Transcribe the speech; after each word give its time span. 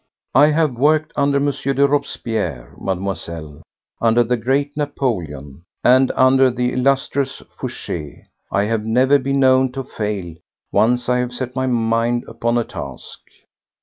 I 0.33 0.47
have 0.47 0.73
worked 0.79 1.13
under 1.15 1.37
M. 1.37 1.51
de 1.51 1.87
Robespierre, 1.87 2.73
Mademoiselle, 2.81 3.61
under 4.01 4.23
the 4.23 4.35
great 4.35 4.73
Napoléon, 4.75 5.61
and 5.83 6.11
under 6.15 6.49
the 6.49 6.73
illustrious 6.73 7.43
Fouché! 7.59 8.23
I 8.51 8.63
have 8.63 8.83
never 8.83 9.19
been 9.19 9.39
known 9.39 9.71
to 9.73 9.83
fail, 9.83 10.37
once 10.71 11.07
I 11.07 11.17
have 11.19 11.33
set 11.33 11.55
my 11.55 11.67
mind 11.67 12.23
upon 12.27 12.57
a 12.57 12.63
task." 12.63 13.19